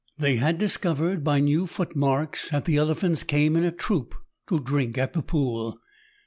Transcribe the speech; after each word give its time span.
They 0.17 0.37
had 0.37 0.57
discovered 0.57 1.23
by 1.23 1.41
new 1.41 1.67
footmarks 1.67 2.49
that 2.49 2.65
the 2.65 2.77
elephants 2.77 3.21
came 3.21 3.55
in 3.55 3.63
a 3.63 3.71
troop 3.71 4.15
to 4.49 4.59
drink 4.59 4.97
at 4.97 5.13
the 5.13 5.21
pool. 5.21 5.79